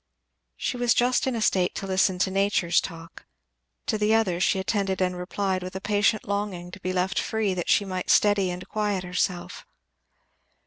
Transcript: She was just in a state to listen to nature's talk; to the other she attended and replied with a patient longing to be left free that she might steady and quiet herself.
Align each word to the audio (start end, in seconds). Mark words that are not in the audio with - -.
She 0.57 0.77
was 0.77 0.95
just 0.95 1.27
in 1.27 1.35
a 1.35 1.43
state 1.43 1.75
to 1.75 1.85
listen 1.85 2.17
to 2.17 2.31
nature's 2.31 2.81
talk; 2.81 3.27
to 3.85 3.99
the 3.99 4.15
other 4.15 4.39
she 4.39 4.57
attended 4.57 4.99
and 4.99 5.15
replied 5.15 5.61
with 5.61 5.75
a 5.75 5.79
patient 5.79 6.27
longing 6.27 6.71
to 6.71 6.79
be 6.79 6.91
left 6.91 7.19
free 7.21 7.53
that 7.53 7.69
she 7.69 7.85
might 7.85 8.09
steady 8.09 8.49
and 8.49 8.67
quiet 8.67 9.03
herself. 9.03 9.63